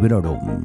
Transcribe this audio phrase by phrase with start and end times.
[0.00, 0.64] Librorum.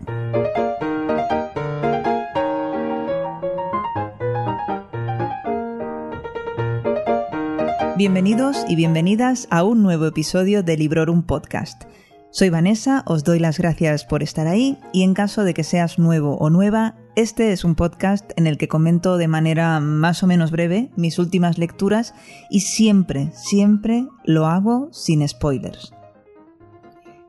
[7.98, 11.86] Bienvenidos y bienvenidas a un nuevo episodio de Librorum Podcast.
[12.30, 15.98] Soy Vanessa, os doy las gracias por estar ahí y en caso de que seas
[15.98, 20.28] nuevo o nueva, este es un podcast en el que comento de manera más o
[20.28, 22.14] menos breve mis últimas lecturas
[22.52, 25.92] y siempre, siempre lo hago sin spoilers.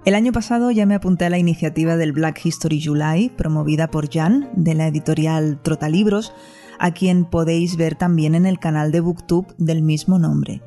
[0.04, 4.12] El año pasado ya me apunté a la iniciativa del Black History July, promovida por
[4.12, 6.34] Jan, de la editorial Trotalibros,
[6.78, 10.60] a quien podéis ver también en el canal de Booktube del mismo nombre.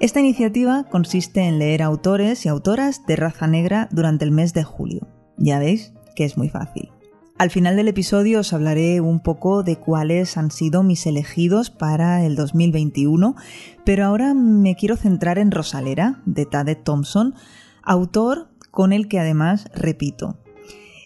[0.00, 4.64] Esta iniciativa consiste en leer autores y autoras de raza negra durante el mes de
[4.64, 5.06] julio.
[5.36, 6.88] Ya veis que es muy fácil.
[7.36, 12.24] Al final del episodio os hablaré un poco de cuáles han sido mis elegidos para
[12.24, 13.36] el 2021,
[13.84, 17.34] pero ahora me quiero centrar en Rosalera, de Tade Thompson,
[17.82, 20.38] autor con el que además repito.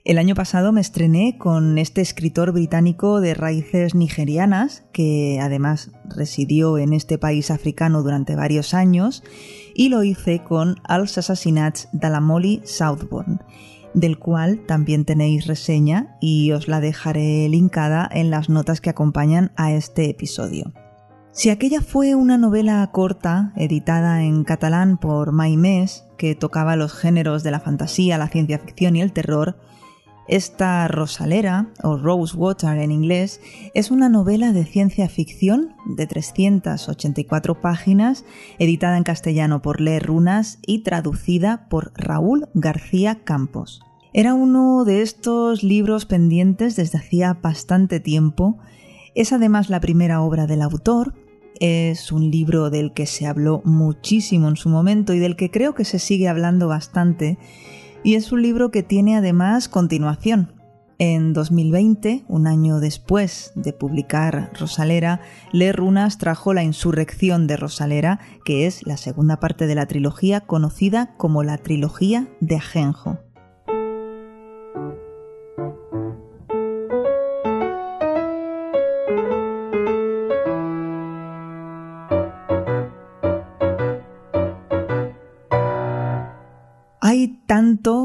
[0.06, 6.78] El año pasado me estrené con este escritor británico de raíces nigerianas, que además residió
[6.78, 9.24] en este país africano durante varios años,
[9.74, 13.40] y lo hice con Als Assassinats de la Molly Southbourne,
[13.94, 19.50] del cual también tenéis reseña y os la dejaré linkada en las notas que acompañan
[19.56, 20.72] a este episodio.
[21.36, 27.42] Si aquella fue una novela corta, editada en catalán por Maimés, que tocaba los géneros
[27.42, 29.58] de la fantasía, la ciencia ficción y el terror,
[30.28, 33.42] esta Rosalera, o Rosewater en inglés,
[33.74, 38.24] es una novela de ciencia ficción de 384 páginas,
[38.58, 43.82] editada en castellano por Le Runas y traducida por Raúl García Campos.
[44.14, 48.56] Era uno de estos libros pendientes desde hacía bastante tiempo.
[49.14, 51.25] Es además la primera obra del autor.
[51.60, 55.74] Es un libro del que se habló muchísimo en su momento y del que creo
[55.74, 57.38] que se sigue hablando bastante
[58.06, 60.52] y es un libro que tiene además continuación.
[60.98, 65.20] En 2020, un año después de publicar Rosalera,
[65.52, 70.40] Le Runas trajo La Insurrección de Rosalera, que es la segunda parte de la trilogía
[70.40, 73.25] conocida como la trilogía de Ajenjo.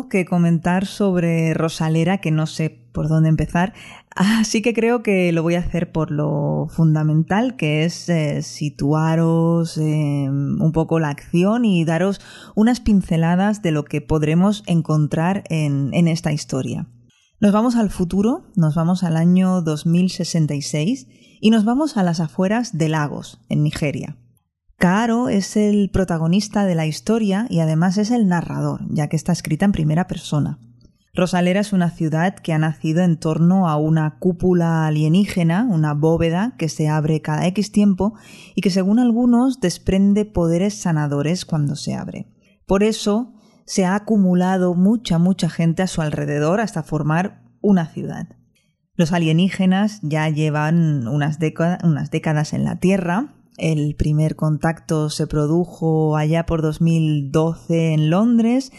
[0.09, 3.73] Que comentar sobre Rosalera que no sé por dónde empezar,
[4.15, 9.77] así que creo que lo voy a hacer por lo fundamental, que es eh, situaros
[9.77, 12.21] eh, un poco la acción y daros
[12.53, 16.87] unas pinceladas de lo que podremos encontrar en, en esta historia.
[17.39, 21.07] Nos vamos al futuro, nos vamos al año 2066
[21.39, 24.15] y nos vamos a las afueras de Lagos, en Nigeria.
[24.81, 29.31] Kaaro es el protagonista de la historia y además es el narrador, ya que está
[29.31, 30.57] escrita en primera persona.
[31.13, 36.55] Rosalera es una ciudad que ha nacido en torno a una cúpula alienígena, una bóveda
[36.57, 38.15] que se abre cada X tiempo
[38.55, 42.25] y que según algunos desprende poderes sanadores cuando se abre.
[42.65, 43.35] Por eso
[43.67, 48.29] se ha acumulado mucha, mucha gente a su alrededor hasta formar una ciudad.
[48.95, 51.37] Los alienígenas ya llevan unas,
[51.83, 58.71] unas décadas en la Tierra, el primer contacto se produjo allá por 2012 en Londres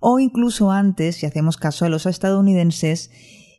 [0.00, 3.10] o incluso antes, si hacemos caso a los estadounidenses,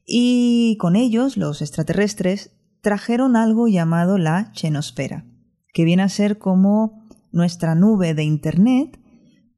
[0.06, 2.52] y con ellos, los extraterrestres,
[2.82, 5.26] trajeron algo llamado la chenosfera,
[5.74, 9.00] que viene a ser como nuestra nube de Internet,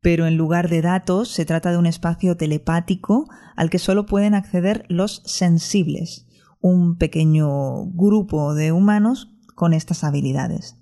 [0.02, 4.34] pero en lugar de datos se trata de un espacio telepático al que solo pueden
[4.34, 6.28] acceder los sensibles,
[6.62, 10.79] un pequeño grupo de humanos con estas habilidades.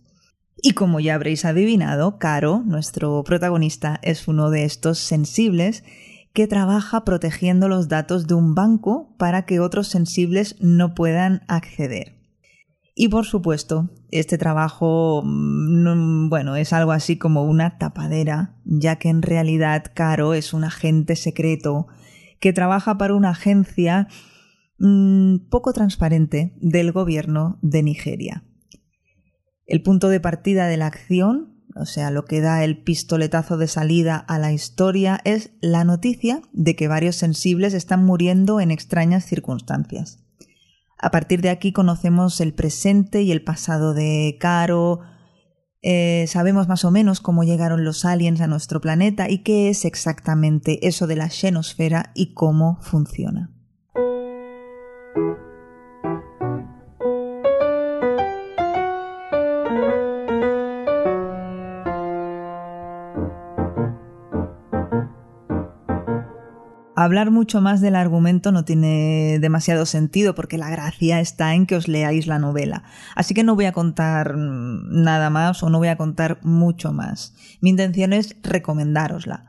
[0.68, 5.86] Y como ya habréis adivinado, Caro, nuestro protagonista, es uno de estos sensibles
[6.34, 12.18] que trabaja protegiendo los datos de un banco para que otros sensibles no puedan acceder.
[12.96, 19.08] Y por supuesto, este trabajo, mm, bueno, es algo así como una tapadera, ya que
[19.08, 21.88] en realidad Caro es un agente secreto
[22.42, 24.10] que trabaja para una agencia
[24.80, 28.44] mm, poco transparente del gobierno de Nigeria.
[29.68, 33.68] El punto de partida de la acción, o sea, lo que da el pistoletazo de
[33.68, 39.26] salida a la historia, es la noticia de que varios sensibles están muriendo en extrañas
[39.26, 40.24] circunstancias.
[40.98, 45.02] A partir de aquí conocemos el presente y el pasado de Caro,
[45.82, 49.86] eh, sabemos más o menos cómo llegaron los aliens a nuestro planeta y qué es
[49.86, 53.57] exactamente eso de la xenosfera y cómo funciona.
[67.08, 71.76] Hablar mucho más del argumento no tiene demasiado sentido porque la gracia está en que
[71.76, 72.84] os leáis la novela.
[73.16, 77.34] Así que no voy a contar nada más o no voy a contar mucho más.
[77.62, 79.46] Mi intención es recomendárosla.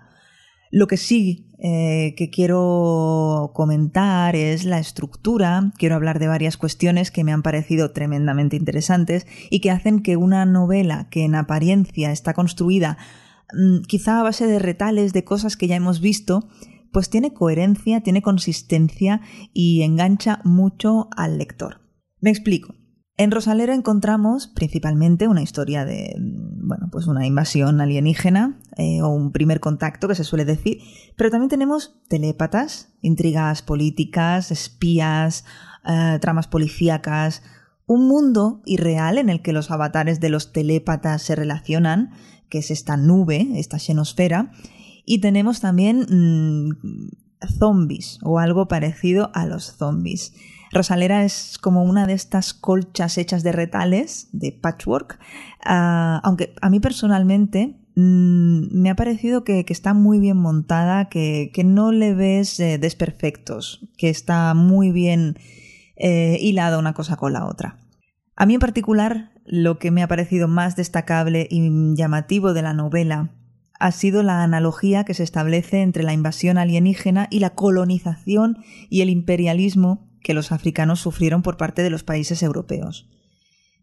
[0.70, 5.72] Lo que sí eh, que quiero comentar es la estructura.
[5.76, 10.16] Quiero hablar de varias cuestiones que me han parecido tremendamente interesantes y que hacen que
[10.16, 12.96] una novela que en apariencia está construida
[13.52, 16.48] mm, quizá a base de retales de cosas que ya hemos visto,
[16.92, 19.20] pues tiene coherencia, tiene consistencia
[19.52, 21.80] y engancha mucho al lector.
[22.20, 22.74] Me explico.
[23.16, 29.32] En Rosalera encontramos principalmente una historia de, bueno, pues una invasión alienígena eh, o un
[29.32, 30.78] primer contacto que se suele decir,
[31.16, 35.44] pero también tenemos telépatas, intrigas políticas, espías,
[35.84, 37.42] eh, tramas policíacas,
[37.86, 42.12] un mundo irreal en el que los avatares de los telépatas se relacionan,
[42.48, 44.52] que es esta nube, esta xenosfera,
[45.08, 50.34] y tenemos también mm, zombies o algo parecido a los zombies.
[50.70, 55.18] Rosalera es como una de estas colchas hechas de retales, de patchwork,
[55.64, 61.50] ah, aunque a mí personalmente mm, me ha parecido que, está muy bien montada, que,
[61.64, 65.38] no le ves eh, desperfectos, que está muy bien
[65.96, 67.78] eh, hilada una cosa con la otra.
[68.36, 72.74] A mí en particular, lo que me ha parecido más destacable y llamativo de la
[72.74, 73.30] novela
[73.78, 78.58] ha sido la analogía que se establece entre la invasión alienígena y la colonización
[78.90, 83.08] y el imperialismo que los africanos sufrieron por parte de los países europeos.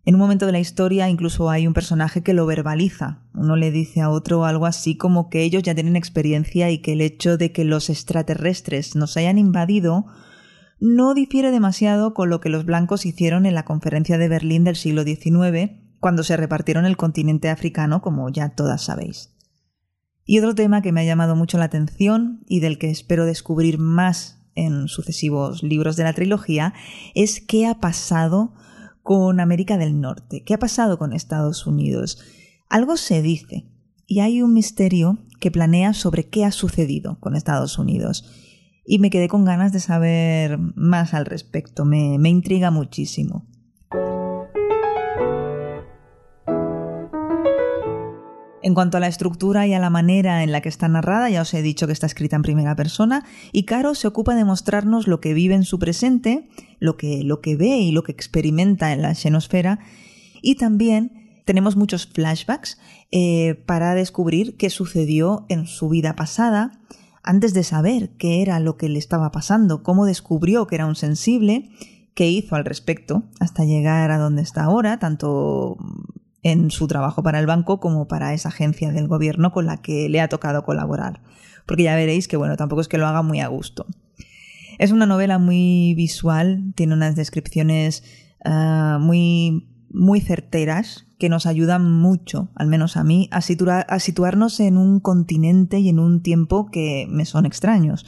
[0.06, 3.24] En un momento de la historia incluso hay un personaje que lo verbaliza.
[3.34, 6.94] Uno le dice a otro algo así como que ellos ya tienen experiencia y que
[6.94, 10.06] el hecho de que los extraterrestres nos hayan invadido
[10.80, 14.76] no difiere demasiado con lo que los blancos hicieron en la conferencia de Berlín del
[14.76, 19.35] siglo XIX, cuando se repartieron el continente africano, como ya todas sabéis.
[20.26, 23.78] Y otro tema que me ha llamado mucho la atención y del que espero descubrir
[23.78, 26.74] más en sucesivos libros de la trilogía
[27.14, 28.54] es qué ha pasado
[29.04, 32.18] con América del Norte, qué ha pasado con Estados Unidos.
[32.70, 33.68] Algo se dice
[34.08, 38.26] y hay un misterio que planea sobre qué ha sucedido con Estados Unidos.
[38.84, 43.46] Y me quedé con ganas de saber más al respecto, me, me intriga muchísimo.
[48.66, 51.44] En cuanto a la estructura y a la manera en la que está narrada, ya
[51.44, 55.06] os he dicho que está escrita en primera persona, y Caro se ocupa de mostrarnos
[55.06, 58.92] lo que vive en su presente, lo que, lo que ve y lo que experimenta
[58.92, 59.78] en la xenosfera,
[60.42, 62.80] y también tenemos muchos flashbacks
[63.12, 66.82] eh, para descubrir qué sucedió en su vida pasada,
[67.22, 70.96] antes de saber qué era lo que le estaba pasando, cómo descubrió que era un
[70.96, 71.70] sensible,
[72.16, 75.78] qué hizo al respecto hasta llegar a donde está ahora, tanto
[76.46, 80.08] en su trabajo para el banco como para esa agencia del gobierno con la que
[80.10, 81.22] le ha tocado colaborar.
[81.66, 83.88] Porque ya veréis que, bueno, tampoco es que lo haga muy a gusto.
[84.78, 88.04] Es una novela muy visual, tiene unas descripciones
[88.46, 94.60] ah, muy, muy certeras que nos ayudan mucho, al menos a mí, a, a situarnos
[94.60, 98.06] en un continente y en un tiempo que me son extraños,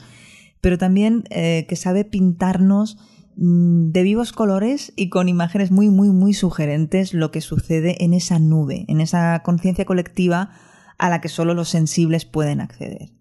[0.61, 2.99] pero también eh, que sabe pintarnos
[3.39, 8.39] de vivos colores y con imágenes muy, muy, muy sugerentes lo que sucede en esa
[8.39, 10.49] nube, en esa conciencia colectiva
[10.97, 13.11] a la que solo los sensibles pueden acceder.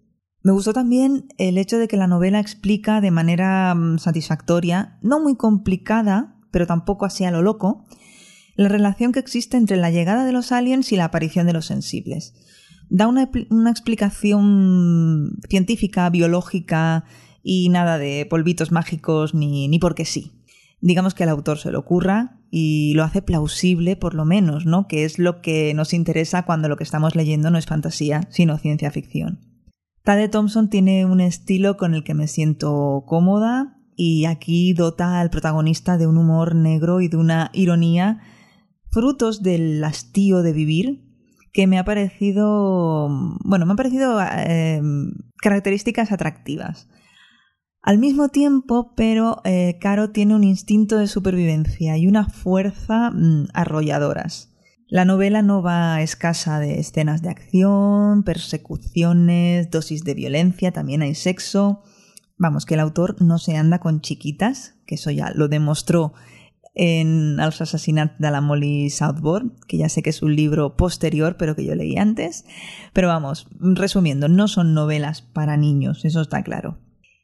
[0.41, 5.19] Me gustó también el hecho de que la novela explica de manera mm, satisfactoria, no
[5.19, 7.85] muy complicada, pero tampoco así a lo loco,
[8.55, 11.67] la relación que existe entre la llegada de los aliens y la aparición de los
[11.67, 12.33] sensibles.
[12.89, 17.03] Da una, una explicación científica, biológica,
[17.49, 20.33] y nada de polvitos mágicos ni, ni porque sí.
[20.81, 24.89] Digamos que el autor se lo ocurra y lo hace plausible por lo menos, ¿no?
[24.89, 28.57] Que es lo que nos interesa cuando lo que estamos leyendo no es fantasía, sino
[28.57, 29.39] ciencia ficción.
[30.03, 35.29] Tade Thompson tiene un estilo con el que me siento cómoda y aquí dota al
[35.29, 38.19] protagonista de un humor negro y de una ironía
[38.91, 41.01] frutos del hastío de vivir
[41.53, 43.07] que me ha parecido,
[43.45, 44.81] bueno, me han parecido eh,
[45.41, 46.89] características atractivas.
[47.81, 53.47] Al mismo tiempo, pero eh, Caro tiene un instinto de supervivencia y una fuerza mm,
[53.53, 54.53] arrolladoras.
[54.89, 61.13] La novela no va escasa de escenas de acción, persecuciones, dosis de violencia, también hay
[61.13, 61.83] sexo.
[62.37, 66.13] Vamos, que el autor no se anda con chiquitas, que eso ya lo demostró
[66.73, 71.35] en Los Assassinats de la Molly Southbourne, que ya sé que es un libro posterior,
[71.35, 72.45] pero que yo leí antes.
[72.93, 76.77] Pero vamos, resumiendo, no son novelas para niños, eso está claro.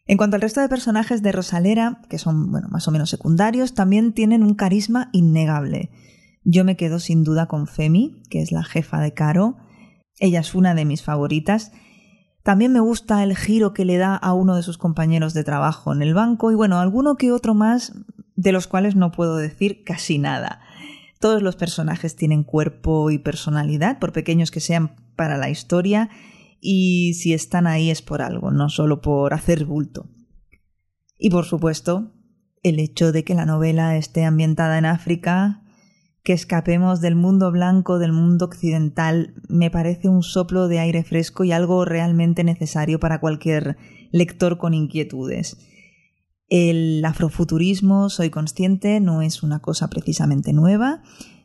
[0.06, 3.74] En cuanto al resto de personajes de Rosalera, que son bueno, más o menos secundarios,
[3.74, 5.92] también tienen un carisma innegable.
[6.44, 9.58] Yo me quedo sin duda con Femi, que es la jefa de Caro.
[10.20, 11.72] Ella es una de mis favoritas.
[12.44, 15.94] También me gusta el giro que le da a uno de sus compañeros de trabajo
[15.94, 17.94] en el banco y bueno, alguno que otro más
[18.36, 20.60] de los cuales no puedo decir casi nada.
[21.22, 26.10] Todos los personajes tienen cuerpo y personalidad, por pequeños que sean para la historia,
[26.66, 30.10] y si están ahí es por algo, no solo por hacer bulto.
[31.20, 32.14] Y por supuesto,
[32.64, 35.60] el hecho de que la novela esté ambientada en África
[36.24, 41.44] que escapemos del mundo blanco, del mundo occidental, me parece un soplo de aire fresco
[41.44, 43.76] y algo realmente necesario para cualquier
[44.12, 45.58] lector con inquietudes.
[46.48, 51.04] El afrofuturismo, soy consciente, no es una cosa precisamente nueva.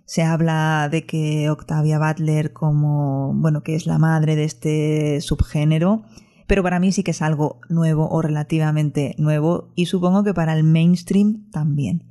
[0.09, 6.03] Se habla de que Octavia Butler como, bueno, que es la madre de este subgénero,
[6.47, 10.55] pero para mí sí que es algo nuevo o relativamente nuevo y supongo que para
[10.55, 12.05] el mainstream también.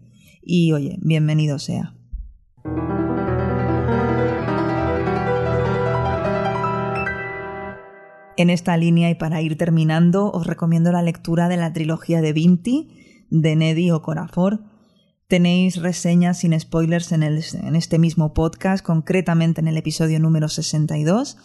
[0.44, 1.96] Y oye, bienvenido sea.
[8.38, 12.32] En esta línea y para ir terminando, os recomiendo la lectura de la trilogía de
[12.32, 14.77] Vinti de Neddy Corafor.
[15.28, 17.22] Tenéis reseñas sin spoilers en,
[17.76, 21.36] este mismo podcast, concretamente en el episodio número 62.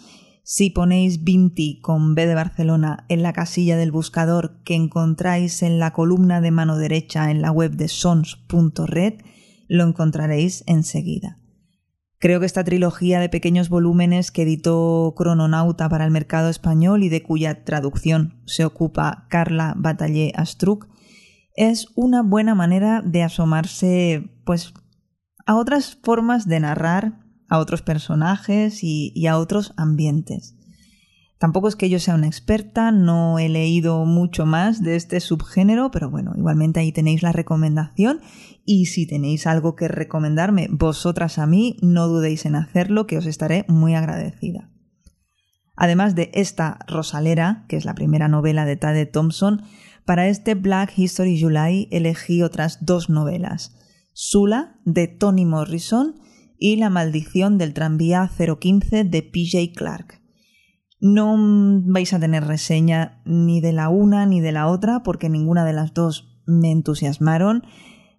[0.45, 5.81] Si ponéis Vinti con B de Barcelona en la casilla del buscador que encontráis en
[5.81, 9.15] la columna de mano derecha en la web de sons.red,
[9.67, 11.41] lo encontraréis enseguida.
[12.21, 17.09] Creo que esta trilogía de pequeños volúmenes que editó Crononauta para el mercado español y
[17.09, 20.92] de cuya traducción se ocupa Carla Batallé Astruc
[21.55, 24.75] es una buena manera de asomarse pues
[25.47, 30.57] a otras formas de narrar, a otros personajes y, y a otros ambientes.
[31.43, 35.91] Tampoco es que yo sea una experta, no he leído mucho más de este subgénero,
[35.91, 38.21] pero bueno, igualmente ahí tenéis la recomendación
[38.65, 43.27] y si tenéis algo que recomendarme vosotras a mí, no dudéis en hacerlo, que os
[43.27, 44.72] estaré muy agradecida.
[45.76, 49.62] Además de esta Rosalera, que es la primera novela de Tade Thompson,
[50.05, 53.76] para este Black History July elegí otras dos novelas,
[54.12, 56.17] Sula, de Toni Morrison,
[56.59, 60.21] y La maldición del tranvía 015 de PJ Clark.
[61.00, 65.64] No vais a tener reseña ni de la una ni de la otra porque ninguna
[65.64, 67.64] de las dos me entusiasmaron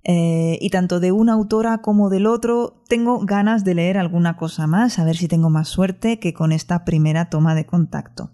[0.04, 4.68] eh, y tanto de una autora como del otro tengo ganas de leer alguna cosa
[4.68, 8.32] más, a ver si tengo más suerte que con esta primera toma de contacto.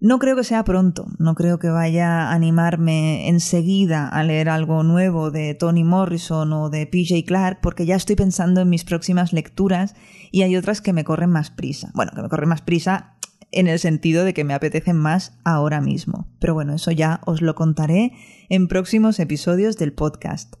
[0.00, 4.82] No creo que sea pronto, no creo que vaya a animarme enseguida a leer algo
[4.82, 9.32] nuevo de Toni Morrison o de PJ Clark, porque ya estoy pensando en mis próximas
[9.32, 9.94] lecturas
[10.30, 11.90] y hay otras que me corren más prisa.
[11.94, 13.14] Bueno, que me corren más prisa
[13.50, 16.28] en el sentido de que me apetecen más ahora mismo.
[16.40, 18.12] Pero bueno, eso ya os lo contaré
[18.50, 20.56] en próximos episodios del podcast.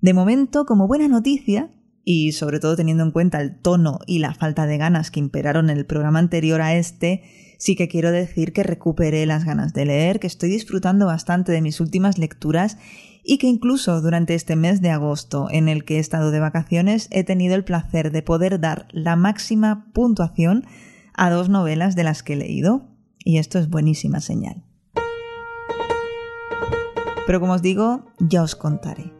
[0.00, 1.70] De momento, como buena noticia,
[2.04, 5.68] y sobre todo teniendo en cuenta el tono y la falta de ganas que imperaron
[5.70, 7.22] en el programa anterior a este,
[7.58, 11.60] sí que quiero decir que recuperé las ganas de leer, que estoy disfrutando bastante de
[11.60, 12.78] mis últimas lecturas
[13.22, 17.08] y que incluso durante este mes de agosto en el que he estado de vacaciones
[17.10, 20.64] he tenido el placer de poder dar la máxima puntuación
[21.12, 22.88] a dos novelas de las que he leído.
[23.22, 24.64] Y esto es buenísima señal.
[27.26, 29.19] Pero como os digo, ya os contaré.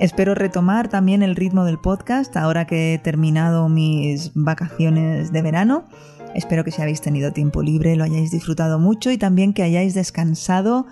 [0.00, 5.84] Espero retomar también el ritmo del podcast ahora que he terminado mis vacaciones de verano.
[6.34, 9.92] Espero que si habéis tenido tiempo libre lo hayáis disfrutado mucho y también que hayáis
[9.92, 10.86] descansado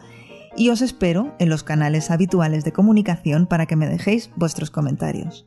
[0.59, 5.47] y os espero en los canales habituales de comunicación para que me dejéis vuestros comentarios.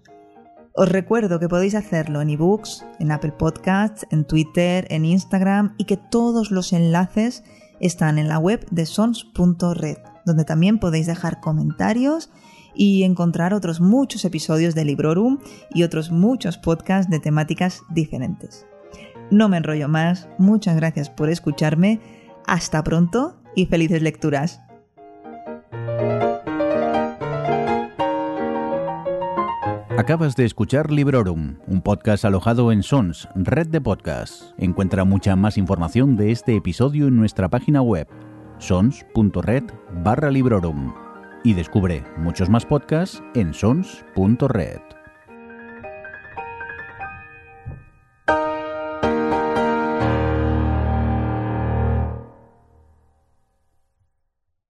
[0.74, 5.86] Os recuerdo que podéis hacerlo en ebooks, en Apple Podcasts, en Twitter, en Instagram y
[5.86, 7.44] que todos los enlaces
[7.80, 12.32] están en la web de sons.red, donde también podéis dejar comentarios
[12.74, 15.40] y encontrar otros muchos episodios de Librorum
[15.74, 18.66] y otros muchos podcasts de temáticas diferentes.
[19.30, 22.02] No me enrollo más, muchas gracias por escucharme,
[22.46, 24.62] hasta pronto y felices lecturas.
[29.98, 34.54] Acabas de escuchar Librorum, un podcast alojado en Sons, red de podcasts.
[34.58, 38.08] Encuentra mucha más información de este episodio en nuestra página web,
[38.58, 39.64] sons.red
[40.04, 41.01] barra Librorum
[41.44, 45.01] y descubre muchos más podcasts en sons.red.